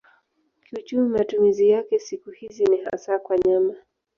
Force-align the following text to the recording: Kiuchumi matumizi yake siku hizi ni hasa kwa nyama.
Kiuchumi 0.63 1.09
matumizi 1.09 1.69
yake 1.69 1.99
siku 1.99 2.31
hizi 2.31 2.63
ni 2.65 2.77
hasa 2.77 3.19
kwa 3.19 3.37
nyama. 3.37 3.75